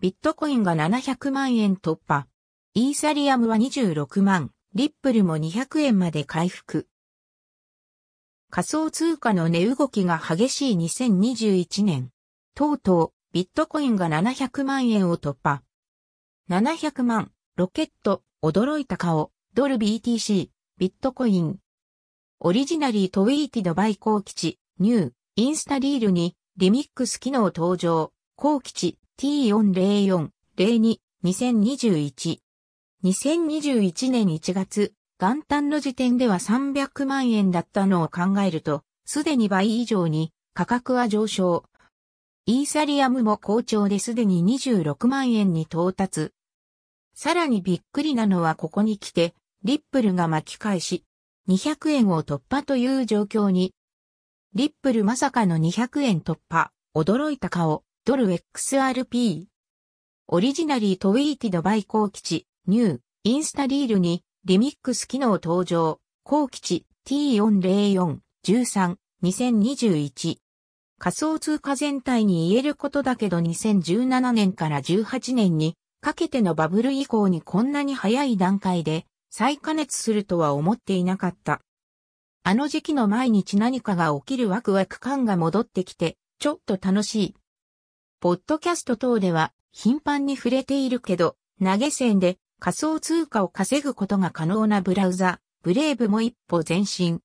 [0.00, 2.26] ビットコインが700万円突破。
[2.72, 6.88] イーサリアムは26万、リップルも200円まで回復。
[8.48, 12.08] 仮想通貨の値動きが激しい2021年。
[12.54, 15.62] とうとう、ビットコインが700万円を突破。
[16.48, 20.48] 700万、ロケット、驚いた顔、ドル BTC、
[20.78, 21.58] ビットコイン。
[22.38, 32.38] オリジナリートウィーティドバイ高吉、ニュー、インスタリールに、リミックス機能登場、高吉、T404、02、2021。
[33.04, 41.66] 2021年1月、元旦の時点では300万円だったのを考えると、すでに倍以上に価格は上昇。
[42.46, 46.32] イーサリアムも好調ですでに26万円に到達。
[47.12, 51.04] さらにびっくりなのはここに来て、リップルが巻き返し、
[51.46, 53.74] 200円を突破という状況に。
[54.54, 59.44] リップルまさかの200円突破、驚いた顔、ドル XRP。
[60.26, 68.16] オリジナリートウィーティドバイ高吉、ニュー、インスタリールに、リミックス機能登場、高吉 T404、
[68.46, 70.38] 13、2021。
[70.98, 81.60] 仮想通貨全体に言えることだけど2017年から18年にかけてのバブル以降にこんなに早い段階で再加熱するとは思っていなかった。
[82.44, 87.34] あの時期の毎日何かが起きるワクワク感が戻ってきて、ちょっと楽しい。
[88.20, 97.22] ポッドキャスト等では頻繁に触れているけど、投げ銭で仮想通貨を稼ぐことが可能なブラウザ、ブレイブも一歩前進。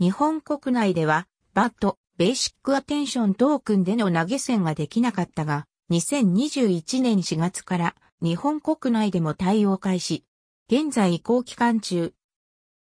[0.00, 10.24] 日本国内では、バット、ベーシックアテンショントークンでの投げ銭ができなかったが、2021年4月から日本国内でも対応開始。
[10.70, 12.14] 現在移行期間中。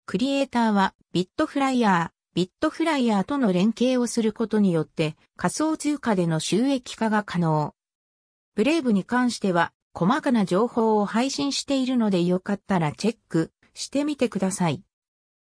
[0.05, 7.73] クリエイターはビットフライヤー、ビットフライヤーとの連携をすることによって仮想通貨での収益化が可能。
[8.53, 14.83] ブレイブに関しては細かな情報を配信しているのでよかったらチェックしてみてください。